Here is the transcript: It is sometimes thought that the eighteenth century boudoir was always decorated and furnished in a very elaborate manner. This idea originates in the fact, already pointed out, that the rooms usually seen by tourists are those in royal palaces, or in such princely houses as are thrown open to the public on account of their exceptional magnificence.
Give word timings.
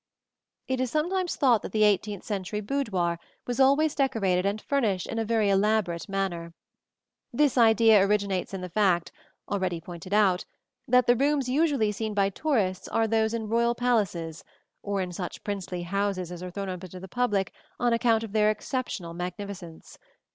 It 0.67 0.79
is 0.81 0.89
sometimes 0.89 1.35
thought 1.35 1.61
that 1.61 1.73
the 1.73 1.83
eighteenth 1.83 2.23
century 2.23 2.59
boudoir 2.59 3.19
was 3.45 3.59
always 3.59 3.93
decorated 3.93 4.47
and 4.47 4.59
furnished 4.59 5.05
in 5.05 5.19
a 5.19 5.23
very 5.23 5.47
elaborate 5.47 6.09
manner. 6.09 6.55
This 7.31 7.55
idea 7.55 8.01
originates 8.03 8.51
in 8.51 8.61
the 8.61 8.69
fact, 8.69 9.11
already 9.47 9.79
pointed 9.79 10.11
out, 10.11 10.43
that 10.87 11.05
the 11.05 11.15
rooms 11.15 11.49
usually 11.49 11.91
seen 11.91 12.15
by 12.15 12.31
tourists 12.31 12.87
are 12.87 13.05
those 13.07 13.35
in 13.35 13.47
royal 13.47 13.75
palaces, 13.75 14.43
or 14.81 15.01
in 15.01 15.11
such 15.11 15.43
princely 15.43 15.83
houses 15.83 16.31
as 16.31 16.41
are 16.41 16.49
thrown 16.49 16.69
open 16.69 16.89
to 16.89 16.99
the 16.99 17.07
public 17.07 17.53
on 17.79 17.93
account 17.93 18.23
of 18.23 18.31
their 18.31 18.49
exceptional 18.49 19.13
magnificence. 19.13 19.99